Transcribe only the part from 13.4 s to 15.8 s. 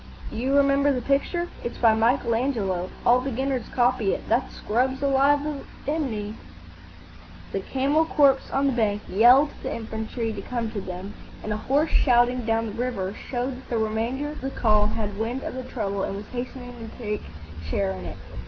that the remainder of the column had wind of the